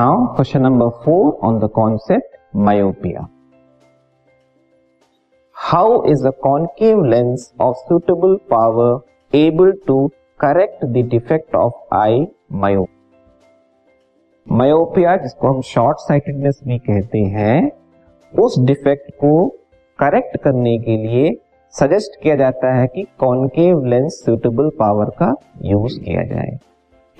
Question 0.00 0.60
number 0.60 0.88
four 0.88 1.32
on 1.42 1.58
the 1.58 1.64
concept 1.64 2.36
myopia 2.56 3.26
how 5.56 6.04
is 6.04 6.26
a 6.26 6.30
concave 6.30 7.04
lens 7.04 7.52
of 7.60 7.76
suitable 7.76 8.36
power 8.36 9.36
able 9.36 9.72
to 9.86 10.08
correct 10.40 10.84
the 10.84 11.04
defect 11.08 11.54
of 11.54 11.94
eye 11.94 12.26
myo 12.52 12.86
myopia 14.52 15.16
जिसको 15.16 15.48
हम 15.48 15.60
short 15.60 15.98
sightedness 15.98 16.60
भी 16.64 16.78
कहते 16.78 17.18
हैं, 17.18 17.70
उस 18.34 18.58
defect 18.58 19.10
को 19.10 19.48
correct 19.98 20.36
करने 20.36 20.78
के 20.78 20.96
लिए 20.96 21.30
सजेस्ट 21.74 22.22
किया 22.22 22.36
जाता 22.36 22.74
है 22.74 22.86
कि 22.86 23.02
कॉन्केव 23.02 23.84
लेंस 23.84 24.22
सुटेबल 24.26 24.70
पावर 24.78 25.10
का 25.10 25.34
यूज़ 25.62 26.00
किया 26.00 26.24
जाए। 26.24 26.58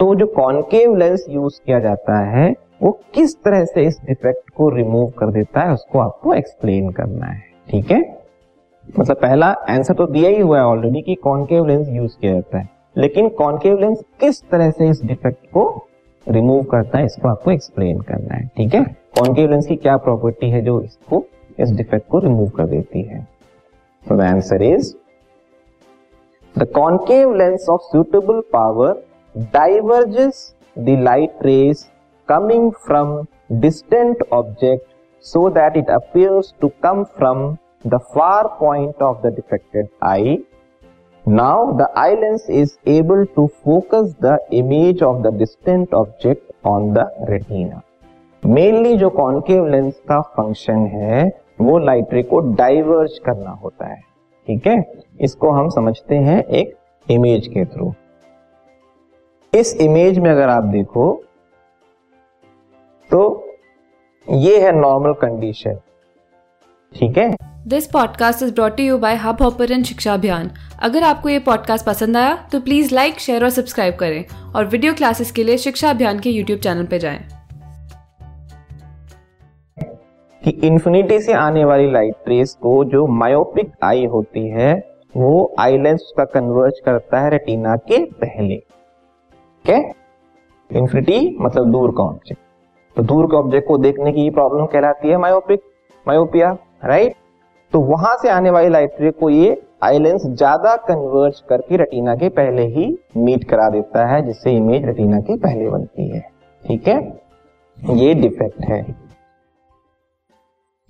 तो 0.00 0.14
जो 0.14 0.26
कॉन्केव 0.26 0.96
लेंस 0.96 1.26
यूज़ 1.28 1.60
किया 1.66 1.80
जाता 1.80 2.18
है, 2.18 2.54
वो 2.82 3.00
किस 3.14 3.42
तरह 3.42 3.64
से 3.64 3.82
इस 3.82 4.00
डिफेक्ट 4.04 4.50
को 4.50 4.68
रिमूव 4.68 5.10
कर 5.10 5.26
देता 5.26 5.60
है, 5.60 5.72
उसको 5.72 5.98
आपको 5.98 6.34
एक्सप्लेन 6.34 6.90
करना 6.90 7.26
है। 7.26 7.42
ठीक 7.70 7.90
है? 7.90 8.22
मतलब 9.00 9.16
पहला 9.16 9.46
आंसर 9.46 9.94
तो 9.94 10.06
दिया 10.06 10.30
ही 10.30 10.40
हुआ 10.40 10.58
है 10.58 10.64
ऑलरेडी 10.64 11.02
कि 11.02 11.14
कॉन्केव 11.14 11.66
लेंस 11.66 11.88
यूज़ 11.88 12.18
किया 12.20 12.32
जाता 12.32 12.58
है। 12.58 12.68
लेकिन 12.96 13.28
कॉन्केव 13.28 13.78
लेंस 13.78 14.04
किस 14.20 14.50
तरह 14.50 14.70
से 14.70 14.88
इस 14.88 15.04
डिफेक्ट 15.04 15.46
को 15.52 15.86
रिमूव 16.28 16.62
करता 16.62 16.98
है, 16.98 17.04
इसको 17.04 17.28
आपको 17.28 17.50
एक्सप्लेन 17.50 18.00
करना 18.00 18.34
है। 18.34 18.50
ठीक 18.56 18.74
है? 18.74 18.84
कॉन्केव 19.18 19.50
लेंस 19.50 19.66
की 19.66 19.76
क्या 19.76 19.96
प्रॉपर्टी 19.96 20.50
है 20.50 20.62
जो 20.62 20.80
इसको 20.80 21.24
इस 21.58 21.70
डिफेक्ट 21.70 22.08
को 22.08 22.18
रिमूव 22.18 22.48
कर 22.48 22.66
देती 22.66 23.02
है? 23.02 23.26
The 24.12 24.20
answer 24.20 24.58
is, 24.58 24.84
the 26.56 26.66
concave 26.78 27.38
lens 27.40 27.68
of 27.70 27.78
suitable 27.94 28.42
power 28.54 28.94
diverges 29.36 30.54
the 30.78 30.88
light 30.88 31.32
rays 31.42 31.90
coming 32.28 32.72
from 32.72 33.26
distant 33.52 34.24
object 34.32 34.84
so 35.20 35.50
that 35.50 35.76
it 35.76 35.90
appears 35.90 36.54
to 36.60 36.70
come 36.82 37.04
from 37.04 37.56
the 37.86 37.98
far 38.14 38.46
point 38.46 39.02
of 39.02 39.26
the 39.26 39.34
defected 39.34 39.88
eye 40.02 40.38
now 41.28 41.72
the 41.72 41.82
eye 41.96 42.16
lens 42.16 42.50
is 42.50 42.78
able 42.86 43.24
to 43.24 43.46
focus 43.46 44.16
the 44.22 44.38
image 44.52 45.02
of 45.02 45.22
the 45.22 45.34
distant 45.34 45.94
object 45.94 46.52
on 46.66 46.92
the 46.92 47.14
retina 47.20 47.80
mainly 48.46 48.96
जो 48.96 49.10
concave 49.10 49.66
lens 49.66 50.02
का 50.08 50.20
function 50.20 50.76
है, 50.76 51.32
वो 51.60 51.78
light 51.78 52.14
ray 52.14 52.22
को 52.22 52.40
diverge 52.40 53.18
करना 53.18 53.50
होता 53.50 53.86
है। 53.86 54.00
ठीक 54.46 54.66
है? 54.66 55.04
इसको 55.20 55.50
हम 55.50 55.68
समझते 55.68 56.14
हैं 56.14 56.44
एक 56.44 56.76
इमेज 57.10 57.46
के 57.46 57.64
थ्रू 57.64 57.94
इस 59.54 59.76
इमेज 59.76 60.18
में 60.18 60.30
अगर 60.30 60.48
आप 60.48 60.62
देखो 60.62 61.24
तो 63.10 63.48
ये 64.30 64.60
है 64.60 64.72
नॉर्मल 64.72 65.12
कंडीशन 65.12 65.74
ठीक 66.94 67.18
है? 67.18 67.36
This 67.66 67.86
podcast 67.86 68.42
is 68.42 68.54
brought 68.54 68.80
you 68.80 68.98
by 68.98 69.16
Hub 69.16 69.42
Hopper 69.42 69.82
शिक्षा 69.82 70.14
अभियान 70.14 70.50
अगर 70.82 71.02
आपको 71.02 71.28
ये 71.28 71.38
पॉडकास्ट 71.38 71.86
पसंद 71.86 72.16
आया 72.16 72.48
तो 72.52 72.60
प्लीज़ 72.60 72.94
लाइक 72.94 73.18
शेयर 73.18 73.44
और 73.44 73.50
सब्सक्राइब 73.50 73.94
करें 73.94 74.24
और 74.56 74.64
वीडियो 74.64 74.94
क्लासेस 74.94 75.32
के 75.32 75.44
लिए 75.44 75.56
शिक्षा 75.56 75.90
अभियान 75.90 76.18
के 76.18 76.30
यूट्यूब 76.30 76.60
चैनल 76.60 76.84
पर 76.84 76.98
जाएँ। 76.98 77.28
कि 80.44 80.50
इन्फिनिटी 80.50 81.20
से 81.20 81.32
आने 81.32 81.64
वाली 81.64 81.90
लाइट 81.90 82.14
रेस 82.28 82.54
को 82.54 82.84
जो 82.84 83.06
मायोपिक 83.06 83.72
आई 83.82 84.06
होती 84.06 84.48
है 84.48 84.96
वो 85.16 85.54
आई 85.58 85.78
लेंस 85.78 86.12
का 86.16 86.24
कन्वर्ज 86.24 86.74
करता 86.84 87.20
है 87.20 87.30
रेटिना 87.30 87.76
के 87.76 88.04
पहले। 88.04 88.79
क्या 89.70 90.78
इंफिनिटी 90.80 91.36
मतलब 91.40 91.70
दूर 91.70 91.90
का 91.90 92.02
ऑब्जेक्ट 92.02 92.40
तो 92.96 93.02
दूर 93.02 93.26
के 93.26 93.36
ऑब्जेक्ट 93.36 93.68
को 93.68 93.78
देखने 93.78 94.12
की 94.12 94.30
प्रॉब्लम 94.30 94.66
कहलाती 94.66 95.08
है 95.08 95.16
मायोपिक 95.16 95.60
मायोपिया 96.08 96.56
राइट 96.84 97.14
तो 97.72 97.80
वहाँ 97.80 98.16
से 98.16 98.28
आने 98.28 98.50
वाली 98.50 98.68
लाइट 98.68 98.94
रे 99.00 99.10
को 99.10 99.30
ये 99.30 99.62
आईलेंस 99.82 100.22
ज़्यादा 100.26 100.76
कन्वर्ज 100.76 101.40
करके 101.40 101.76
रेटिना 101.76 102.14
के 102.14 102.28
पहले 102.28 102.62
ही 102.62 102.98
मीट 103.16 103.44
करा 103.44 103.68
देता 103.70 104.06
है, 104.06 104.26
जिससे 104.26 104.52
इमेज 104.52 104.84
रेटिना 104.84 105.20
के 105.20 105.36
पहले 105.36 105.68
बनती 105.68 106.08
है. 106.08 106.20
ठीक 106.66 106.88
है? 106.88 107.22
ये 107.78 108.14
डिफेक्ट 108.14 108.64
है. 108.64 108.96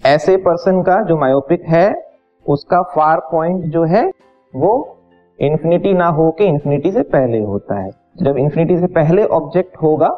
ऐसे 0.06 0.36
पर्सन 0.36 0.82
का 0.82 1.02
जो 1.02 1.16
मायोपिक 1.16 1.62
है, 1.62 1.94
उसका 2.46 2.82
फार 2.82 3.20
पॉइंट 3.20 3.64
जो 3.64 3.84
है, 3.84 4.10
वो 4.56 4.98
इंफिनिटी 5.38 5.92
ना 5.92 6.06
हो 6.06 6.36
इन्फिनिटी 6.40 6.92
से 6.92 7.02
पहले 7.02 7.40
होता 7.40 7.80
है. 7.80 7.99
जब 8.20 8.36
इंफिनिटी 8.38 8.76
से 8.78 8.86
पहले 8.94 9.24
ऑब्जेक्ट 9.34 9.76
होगा 9.82 10.08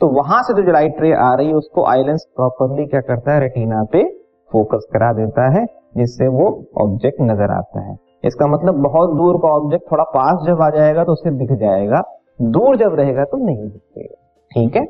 तो 0.00 0.06
वहाँ 0.10 0.42
से 0.42 0.54
जो 0.54 0.72
लाइट 0.72 1.00
रे 1.00 1.12
आ 1.14 1.32
रही 1.34 1.46
है, 1.48 1.54
उसको 1.54 1.84
आइलेंस 1.86 2.26
प्रॉपरली 2.36 2.84
क्या 2.86 3.00
करता 3.02 3.34
है 3.34 3.40
रेटिना 3.40 3.82
पे 3.92 4.02
फोकस 4.50 4.86
करा 4.92 5.12
देता 5.12 5.48
है, 5.50 5.64
जिससे 5.96 6.26
वो 6.28 6.48
ऑब्जेक्ट 6.78 7.20
नज़र 7.20 7.50
आता 7.52 7.80
है। 7.82 7.96
इसका 8.24 8.46
मतलब 8.46 8.82
बहुत 8.82 9.14
दूर 9.16 9.36
का 9.36 9.48
ऑब्जेक्ट 9.50 9.90
थोड़ा 9.92 10.04
पास 10.06 10.44
जब 10.46 10.60
आ 10.62 10.68
जाएगा 10.70 11.04
तो 11.04 11.12
उसे 11.12 11.30
दिख 11.36 11.52
जाएगा। 11.52 12.02
दूर 12.42 12.76
जब 12.76 12.94
रहेगा 12.94 13.24
तो 13.24 13.36
नहीं 13.36 13.68
दिखेगा। 13.68 14.14
ठीक 14.50 14.76
है? 14.76 14.86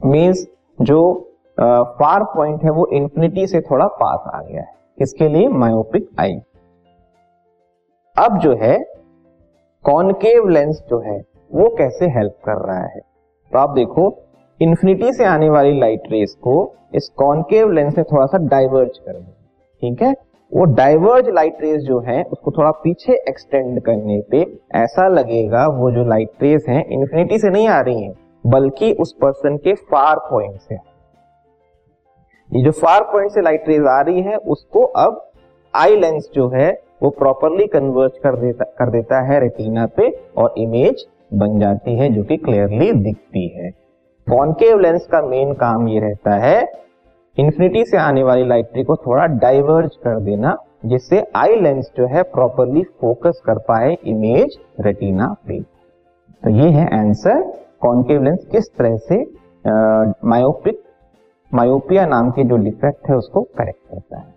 मीन्स 0.00 0.46
जो 0.78 1.12
फार 1.58 2.24
पॉइंट 2.26 2.64
है, 2.64 2.70
वो 2.70 2.86
इंफिनिटी 2.88 3.46
से 3.46 3.60
थोड़ा 3.62 3.86
पास 3.94 4.30
आ 4.34 4.40
गया 4.42 4.60
है। 4.60 4.72
इसके 4.98 5.28
लिए 5.28 5.48
मायोपिक 5.50 6.08
आई 6.20 6.34
अब 8.16 8.38
जो 8.38 8.54
है 8.56 8.76
कॉनकेव 9.84 10.48
लेंस 10.48 10.82
जो 10.90 10.98
है, 11.00 11.16
वो 11.52 11.68
कैसे 11.76 12.06
हेल्प 12.06 12.36
कर 12.44 12.66
रहा 12.66 12.84
है? 12.84 13.00
तो 13.52 13.58
आप 13.58 13.70
देखो 13.70 14.22
इंफिनिटी 14.60 15.12
से 15.12 15.24
आने 15.24 15.48
वाली 15.50 15.80
लाइट 15.80 16.02
रेस 16.10 16.34
को 16.42 16.74
इस 16.94 17.08
कॉनकेव 17.08 17.72
लेंस 17.72 17.94
से 17.94 18.02
थोड़ा 18.02 18.26
सा 18.26 18.38
डाइवर्ज 18.38 18.98
कर 18.98 19.12
दे 19.12 19.32
ठीक 19.80 20.02
है? 20.02 20.12
वो 20.52 20.64
डाइवर्ज 20.64 21.28
लाइट 21.28 21.56
रेस 21.60 21.82
जो 21.82 21.98
है, 22.00 22.22
उसको 22.22 22.50
थोड़ा 22.50 22.70
पीछे 22.70 23.12
एक्सटेंड 23.28 23.80
करने 23.80 24.20
पे 24.30 24.40
ऐसा 24.74 25.08
लगेगा, 25.08 25.66
वो 25.66 25.90
जो 25.90 26.04
लाइट 26.04 26.42
रेस 26.42 26.64
है 26.68 26.84
इन्फिनिटी 26.90 27.38
से 27.38 27.50
नहीं 27.50 27.68
आ 27.68 27.80
रही 27.80 28.02
है, 28.02 28.12
बल्कि 28.46 28.92
उस 28.92 29.12
पर्सन 29.22 29.56
के 29.56 29.74
फार 29.74 30.18
पॉइंट 30.30 30.60
से। 30.60 30.74
ये 32.50 32.64
जो 32.64 32.70
फार 32.70 33.02
पॉइंट 33.02 33.30
से 33.30 33.42
लाइट 33.42 33.68
रेज 33.68 33.86
आ 33.86 34.00
रही 34.00 34.22
है, 34.22 34.36
उसको 34.36 34.84
अब 34.84 35.30
आई 35.74 35.96
लेंस 35.96 36.30
जो 36.34 36.48
है 36.48 36.72
वो 37.04 37.10
प्रॉपरली 37.12 37.66
कन्वर्ज 37.66 38.12
कर 38.18 38.36
देता 38.36 38.64
कर 38.78 38.90
देता 38.90 39.20
है 39.22 39.40
रेटिना 39.40 39.86
पे 39.96 40.08
और 40.36 40.54
इमेज 40.58 41.04
बन 41.34 41.58
जाती 41.60 41.96
है 41.96 42.08
जो 42.14 42.22
कि 42.24 42.36
क्लियरली 42.36 42.92
दिखती 42.92 43.46
है। 43.48 43.70
कॉन्केव 44.26 44.78
लेंस 44.80 45.06
का 45.06 45.20
मेन 45.22 45.52
काम 45.54 45.88
ये 45.88 46.00
रहता 46.00 46.34
है 46.36 46.60
इंफिनिटी 47.36 47.84
से 47.84 47.96
आने 47.98 48.22
वाली 48.22 48.44
लाइट 48.44 48.84
को 48.86 48.96
थोड़ा 48.96 49.26
डाइवर्ज 49.26 49.96
कर 49.96 50.20
देना, 50.20 50.56
जिससे 50.86 51.22
आई 51.36 51.56
लेंस 51.56 51.90
जो 51.96 52.06
है 52.06 52.22
प्रॉपरली 52.22 52.82
फोकस 53.00 53.40
कर 53.46 53.58
पाए 53.58 53.96
इमेज 54.06 54.58
रेटिना 54.80 55.26
पे। 55.48 55.60
तो 55.60 56.50
ये 56.50 56.68
है 56.70 56.86
आंसर 56.98 57.42
कॉन्केव 57.80 58.22
लेंस 58.22 58.46
किस 58.52 58.70
तरह 58.76 58.96
से 59.08 59.22
मायोपिक 60.28 60.80
मायोपिया 61.52 62.06
नाम 62.06 62.30
के 62.30 62.44
जो 62.44 62.56
डिफेक्ट 62.56 63.08
है 63.10 63.16
उसको 63.16 63.42
करेक्ट 63.58 63.80
करता 63.90 64.18
है। 64.18 64.32